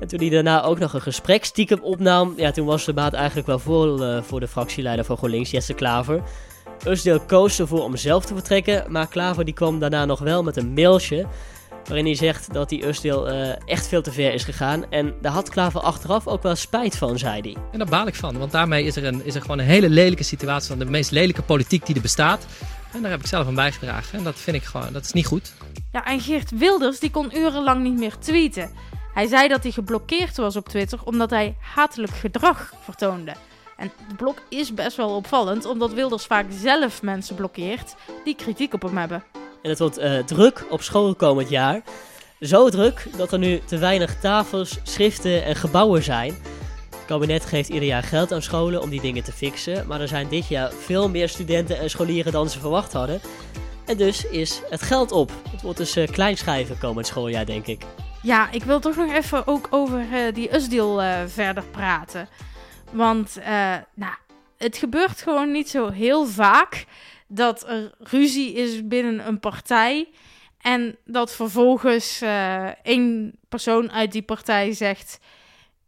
[0.00, 3.12] En toen hij daarna ook nog een gesprek stiekem opnam, ja, toen was de baat
[3.12, 6.22] eigenlijk wel vol eh, voor de fractieleider van GroenLinks, Jesse Klaver.
[6.86, 10.56] Usdeel koos ervoor om zelf te vertrekken, maar Klaver die kwam daarna nog wel met
[10.56, 11.26] een mailtje.
[11.84, 14.90] Waarin hij zegt dat die Usdeel eh, echt veel te ver is gegaan.
[14.90, 17.56] En daar had Klaver achteraf ook wel spijt van, zei hij.
[17.72, 19.88] En daar baal ik van, want daarmee is er, een, is er gewoon een hele
[19.88, 22.46] lelijke situatie van de meest lelijke politiek die er bestaat.
[22.92, 24.18] En daar heb ik zelf aan bijgedragen.
[24.18, 25.52] En dat vind ik gewoon, dat is niet goed.
[25.92, 28.70] Ja, en Geert Wilders die kon urenlang niet meer tweeten.
[29.14, 33.34] Hij zei dat hij geblokkeerd was op Twitter omdat hij hatelijk gedrag vertoonde.
[33.76, 38.74] En de blok is best wel opvallend, omdat Wilders vaak zelf mensen blokkeert die kritiek
[38.74, 39.24] op hem hebben.
[39.62, 41.82] En het wordt eh, druk op school komend jaar.
[42.40, 46.36] Zo druk dat er nu te weinig tafels, schriften en gebouwen zijn.
[47.12, 49.86] Kabinet geeft ieder jaar geld aan scholen om die dingen te fixen.
[49.86, 53.20] Maar er zijn dit jaar veel meer studenten en scholieren dan ze verwacht hadden.
[53.86, 55.32] En dus is het geld op.
[55.50, 57.84] Het wordt dus eh, kleinschrijven komend schooljaar, denk ik.
[58.22, 62.28] Ja, ik wil toch nog even ook over eh, die Usdeal eh, verder praten.
[62.92, 63.38] Want
[63.94, 64.14] nou,
[64.58, 66.84] het gebeurt gewoon niet zo heel vaak
[67.26, 70.08] dat er ruzie is binnen een partij.
[70.60, 72.22] En dat vervolgens
[72.82, 75.18] één persoon uit die partij zegt: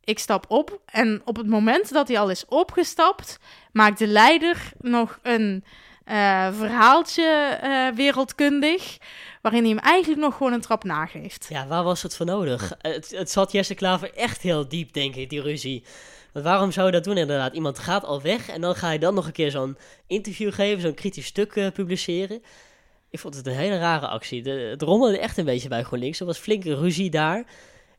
[0.05, 0.81] Ik stap op.
[0.87, 3.39] En op het moment dat hij al is opgestapt,
[3.73, 5.65] maakt de leider nog een
[6.05, 8.99] eh, verhaaltje eh, wereldkundig.
[9.43, 11.47] Waarin hij hem eigenlijk nog gewoon een trap nageeft.
[11.49, 12.73] Ja, waar was het voor nodig?
[12.79, 15.85] Het, het zat Jesse Klaver echt heel diep, denk ik, die ruzie.
[16.33, 17.55] Want waarom zou je dat doen inderdaad?
[17.55, 20.81] Iemand gaat al weg en dan ga je dan nog een keer zo'n interview geven,
[20.81, 22.43] zo'n kritisch stuk eh, publiceren.
[23.11, 24.43] Ik vond het een hele rare actie.
[24.43, 26.21] De, het rommelde echt een beetje bij GroenLinks.
[26.21, 27.47] Er was flinke ruzie daar.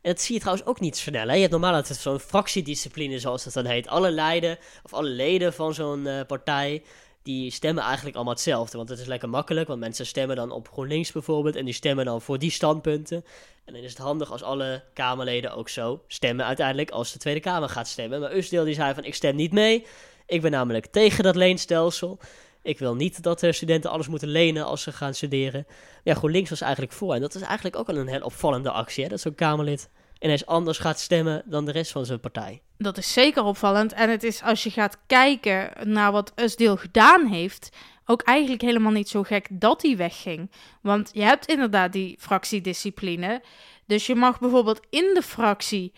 [0.06, 1.26] En dat zie je trouwens ook niet snel.
[1.26, 1.34] Hè?
[1.34, 3.88] Je hebt normaal altijd zo'n fractiediscipline, zoals dat dan heet.
[3.88, 6.82] Alle leiden, of alle leden van zo'n eh, partij,
[7.22, 8.76] die stemmen eigenlijk allemaal hetzelfde.
[8.76, 11.56] Want het is lekker makkelijk, want mensen stemmen dan op GroenLinks bijvoorbeeld.
[11.56, 13.24] En die stemmen dan voor die standpunten.
[13.64, 17.40] En dan is het handig als alle Kamerleden ook zo stemmen uiteindelijk als de Tweede
[17.40, 18.20] Kamer gaat stemmen.
[18.20, 19.86] Maar Usdeel die zei van ik stem niet mee.
[20.26, 22.18] Ik ben namelijk tegen dat leenstelsel.
[22.66, 25.66] Ik wil niet dat de studenten alles moeten lenen als ze gaan studeren.
[26.04, 27.14] Ja, GroenLinks was eigenlijk voor.
[27.14, 29.08] En dat is eigenlijk ook al een heel opvallende actie, hè?
[29.10, 32.62] dat zo'n Kamerlid ineens anders gaat stemmen dan de rest van zijn partij.
[32.78, 33.92] Dat is zeker opvallend.
[33.92, 37.76] En het is als je gaat kijken naar wat Usdeel gedaan heeft,
[38.06, 40.50] ook eigenlijk helemaal niet zo gek dat hij wegging.
[40.82, 43.42] Want je hebt inderdaad die fractiediscipline.
[43.86, 45.92] Dus je mag bijvoorbeeld in de fractie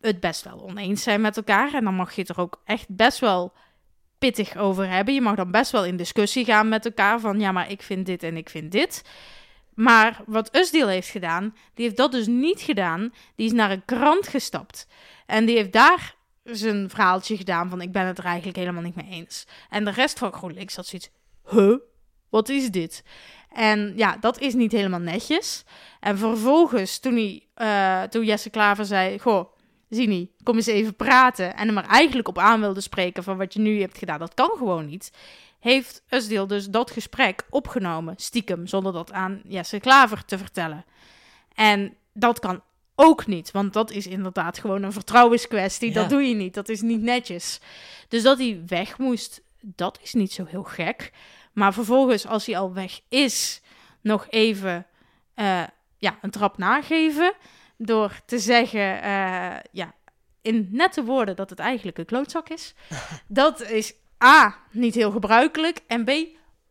[0.00, 1.74] het best wel oneens zijn met elkaar.
[1.74, 3.52] En dan mag je het er ook echt best wel
[4.20, 5.14] pittig over hebben.
[5.14, 8.06] Je mag dan best wel in discussie gaan met elkaar van ja, maar ik vind
[8.06, 9.02] dit en ik vind dit.
[9.74, 13.12] Maar wat Usdeel heeft gedaan, die heeft dat dus niet gedaan.
[13.34, 14.86] Die is naar een krant gestapt.
[15.26, 18.94] En die heeft daar zijn verhaaltje gedaan van ik ben het er eigenlijk helemaal niet
[18.94, 19.46] mee eens.
[19.70, 21.10] En de rest van GroenLinks had zoiets,
[21.48, 21.76] huh,
[22.28, 23.04] wat is dit?
[23.52, 25.64] En ja, dat is niet helemaal netjes.
[26.00, 29.52] En vervolgens, toen, hij, uh, toen Jesse Klaver zei, goh,
[29.90, 31.56] Zini, kom eens even praten.
[31.56, 34.34] En hem er eigenlijk op aan wilde spreken van wat je nu hebt gedaan, dat
[34.34, 35.12] kan gewoon niet.
[35.58, 40.84] Heeft Usdeel dus dat gesprek opgenomen, stiekem, zonder dat aan Jesse Klaver te vertellen.
[41.54, 42.62] En dat kan
[42.94, 45.92] ook niet, want dat is inderdaad gewoon een vertrouwenskwestie.
[45.92, 47.60] Dat doe je niet, dat is niet netjes.
[48.08, 51.12] Dus dat hij weg moest, dat is niet zo heel gek.
[51.52, 53.60] Maar vervolgens, als hij al weg is,
[54.00, 54.86] nog even
[55.36, 55.62] uh,
[55.98, 57.32] ja, een trap nageven.
[57.82, 59.94] Door te zeggen, uh, ja,
[60.42, 62.74] in nette woorden, dat het eigenlijk een klootzak is.
[63.28, 65.80] dat is A, niet heel gebruikelijk.
[65.86, 66.10] En B,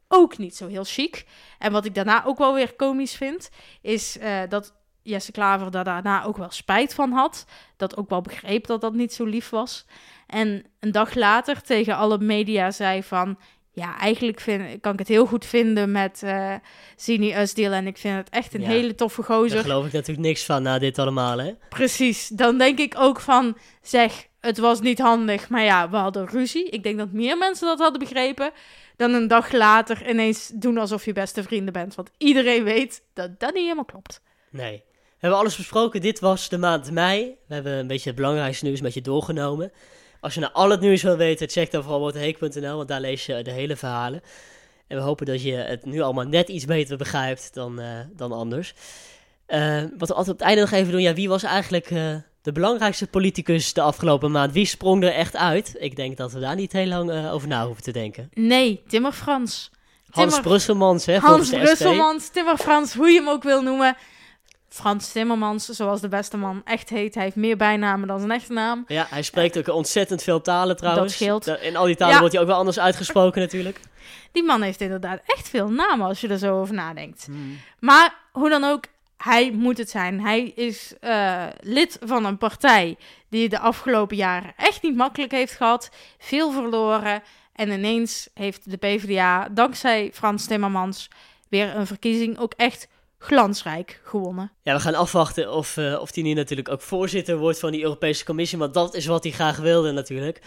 [0.07, 1.25] ook niet zo heel chic.
[1.59, 3.49] En wat ik daarna ook wel weer komisch vind,
[3.81, 7.45] is uh, dat Jesse Klaver daar daarna ook wel spijt van had.
[7.77, 9.85] Dat ook wel begreep dat dat niet zo lief was.
[10.27, 13.37] En een dag later tegen alle media zei van...
[13.71, 16.53] Ja, eigenlijk vind, kan ik het heel goed vinden met uh,
[16.95, 17.71] Zini Usdeel.
[17.71, 18.67] En ik vind het echt een Ja.
[18.67, 19.55] hele toffe gozer.
[19.55, 21.51] Daar geloof ik natuurlijk niks van na dit allemaal, hè?
[21.69, 22.27] Precies.
[22.27, 26.69] Dan denk ik ook van, zeg, het was niet handig, maar ja, we hadden ruzie.
[26.69, 28.51] Ik denk dat meer mensen dat hadden begrepen
[28.95, 31.95] dan een dag later ineens doen alsof je beste vrienden bent.
[31.95, 34.21] Want iedereen weet dat dat niet helemaal klopt.
[34.51, 34.83] Nee.
[34.87, 36.01] We hebben alles besproken.
[36.01, 37.35] Dit was de maand mei.
[37.47, 39.71] We hebben een beetje het belangrijkste nieuws een beetje doorgenomen.
[40.19, 43.25] Als je nou al het nieuws wil weten, check dan vooral woteheek.nl, want daar lees
[43.25, 44.21] je de hele verhalen.
[44.87, 48.31] En we hopen dat je het nu allemaal net iets beter begrijpt dan, eh, dan
[48.31, 48.73] anders.
[49.45, 52.15] Eh, wat we altijd op het einde nog even doen, ja, wie was eigenlijk eh,
[52.41, 54.51] de belangrijkste politicus de afgelopen maand?
[54.51, 55.75] Wie sprong er echt uit?
[55.79, 58.29] Ik denk dat we daar niet heel lang over na hoeven te denken.
[58.33, 59.71] Nee, Timmer Frans.
[60.09, 61.49] Hans Timmer- Brusselmans, hè, Hans.
[61.49, 63.95] Brusselmans, Timmer Frans, hoe je hem ook wil noemen.
[64.69, 67.13] Frans Timmermans, zoals de beste man echt heet.
[67.15, 68.83] Hij heeft meer bijnamen dan zijn echte naam.
[68.87, 71.13] Ja, hij spreekt ook ontzettend veel talen trouwens.
[71.13, 71.45] scheelt.
[71.45, 72.19] Da- In al die talen Ja.
[72.19, 73.79] wordt hij ook wel anders uitgesproken natuurlijk.
[74.31, 77.27] Die man heeft inderdaad echt veel namen als je er zo over nadenkt.
[77.79, 78.83] Maar hoe dan ook,
[79.17, 80.21] hij moet het zijn.
[80.21, 82.97] Hij is eh, lid van een partij
[83.29, 85.89] die de afgelopen jaren echt niet makkelijk heeft gehad.
[86.17, 87.21] Veel verloren.
[87.55, 91.07] En ineens heeft de PvdA, dankzij Frans Timmermans,
[91.49, 92.87] weer een verkiezing ook echt
[93.19, 94.51] glansrijk gewonnen.
[94.61, 97.81] Ja, we gaan afwachten of, eh, of hij nu natuurlijk ook voorzitter wordt van die
[97.83, 98.57] Europese Commissie.
[98.57, 100.41] Want dat is wat hij graag wilde natuurlijk.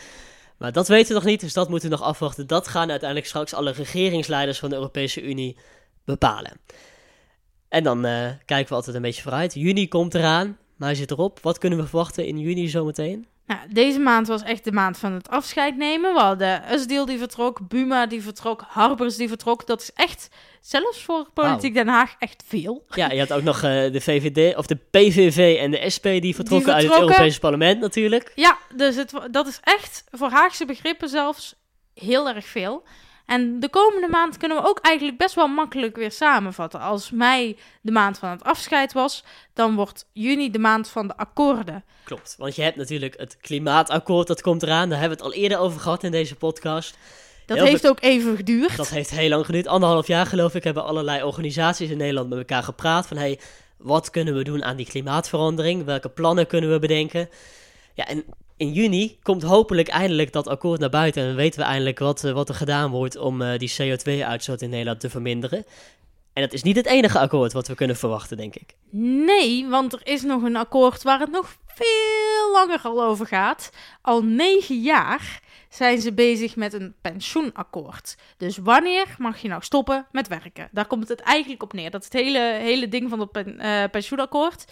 [0.58, 2.46] Maar dat weten we nog niet, dus dat moeten we nog afwachten.
[2.46, 5.56] Dat gaan uiteindelijk straks alle regeringsleiders van de Europese Unie
[6.04, 6.61] bepalen.
[7.68, 9.54] En dan eh, kijken we altijd een beetje vooruit.
[9.54, 11.38] Juni komt eraan, maar hij zit erop.
[11.40, 13.26] Wat kunnen we verwachten in juni zometeen?
[13.46, 16.14] Nou, deze maand was echt de maand van het afscheid nemen.
[16.14, 19.66] We hadden Usdeel die vertrok, Buma die vertrok, Harbers die vertrok.
[19.66, 20.28] Dat is echt,
[20.61, 22.85] zelfs voor Politiek Den Haag, echt veel.
[22.88, 26.35] Ja, je had ook nog eh, de VVD, of de PVV en de SP die
[26.35, 27.00] vertrokken, uit het.
[27.00, 28.33] Europese parlement natuurlijk.
[28.35, 31.55] Ja, dus het, dat is echt voor Haagse begrippen zelfs
[31.94, 32.83] heel erg veel.
[33.26, 36.80] En de komende maand kunnen we ook eigenlijk best wel makkelijk weer samenvatten.
[36.80, 41.16] Als mei de maand van het afscheid was, dan wordt juni de maand van de
[41.16, 41.85] akkoorden.
[42.04, 44.88] Klopt, want je hebt natuurlijk het klimaatakkoord, dat komt eraan.
[44.88, 46.96] Daar hebben we het al eerder over gehad in deze podcast.
[47.46, 48.76] Dat Heel heeft ook even geduurd.
[48.76, 49.66] Dat heeft heel lang geduurd.
[49.66, 53.06] Anderhalf jaar geloof ik hebben allerlei organisaties in Nederland met elkaar gepraat.
[53.06, 53.38] Van hey,
[53.76, 55.85] wat kunnen we doen aan die klimaatverandering?
[55.85, 57.28] Welke plannen kunnen we bedenken?
[57.94, 58.24] Ja, en
[58.62, 61.22] in juni komt hopelijk eindelijk dat akkoord naar buiten.
[61.22, 64.70] En weten we eindelijk wat, eh, wat er gedaan wordt om eh, die CO2-uitstoot in
[64.70, 65.64] Nederland te verminderen.
[66.33, 68.75] En dat is niet het enige akkoord wat we kunnen verwachten, denk ik.
[69.27, 73.70] Nee, want er is nog een akkoord waar het nog veel langer al over gaat.
[74.03, 78.16] Al negen jaar zijn ze bezig met een pensioenakkoord.
[78.37, 80.68] Dus wanneer mag je nou stoppen met werken?
[80.72, 81.90] Daar komt het eigenlijk op neer.
[81.90, 84.64] Dat is het hele, hele ding van dat eh, pensioenakkoord.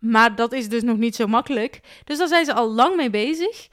[0.00, 1.80] Maar dat is dus nog niet zo makkelijk.
[2.04, 3.68] Dus daar zijn ze al lang mee bezig.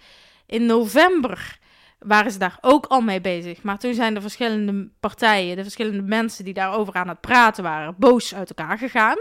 [0.45, 1.57] In november
[1.99, 3.61] waren ze daar ook al mee bezig.
[3.63, 7.95] Maar toen zijn de verschillende partijen, de verschillende mensen die daarover aan het praten waren,
[7.97, 9.17] boos uit elkaar gegaan.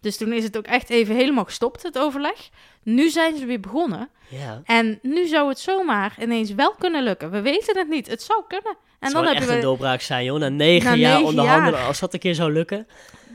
[0.00, 2.48] Dus toen is het ook echt even helemaal gestopt, het overleg.
[2.82, 4.08] Nu zijn ze weer begonnen.
[4.28, 4.60] Ja.
[4.64, 7.30] En nu zou het zomaar ineens wel kunnen lukken.
[7.30, 8.06] We weten het niet.
[8.08, 8.70] Het zou kunnen.
[8.70, 10.38] En Het dan zou echt je een doorbraak zijn, joh.
[10.38, 11.88] Na negen Na jaar negen onderhandelen, jaar.
[11.88, 12.86] als dat een keer zou lukken.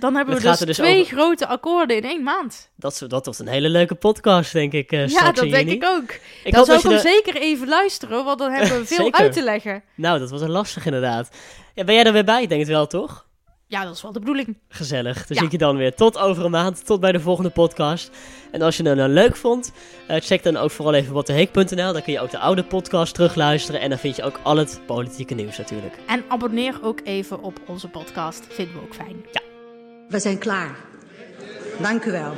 [0.04, 2.70] Dan hebben we dus, dus twee over- grote akkoorden in één maand.
[2.76, 4.92] Dat, dat wordt een hele leuke podcast, denk ik.
[4.92, 6.12] eh, ja, dat denk ik ook.
[6.44, 9.34] Ik dan zou ik hem de- zeker even luisteren, want dan hebben we veel uit
[9.34, 9.84] te leggen.
[9.96, 11.30] Nou, dat was een lastig inderdaad.
[11.74, 12.42] Ja, ben jij er weer bij?
[12.42, 13.26] Ik denk het wel, toch?
[13.68, 14.58] Ja, dat is wel de bedoeling.
[14.70, 15.14] Gezellig.
[15.18, 15.36] Dan Ja.
[15.36, 16.86] zie ik je dan weer tot over een maand.
[16.86, 18.12] Tot bij de volgende podcast.
[18.52, 19.72] En als je het nou leuk vond,
[20.08, 21.94] eh, check dan ook vooral even watdeheek.nl.
[21.94, 23.82] Daar kun je ook de oude podcast terugluisteren.
[23.82, 25.96] En dan vind je ook al het politieke nieuws natuurlijk.
[26.08, 28.46] En abonneer ook even op onze podcast.
[28.50, 29.52] Vinden we ook fijn.
[30.14, 30.76] We zijn klaar.
[31.82, 32.34] Dank u wel.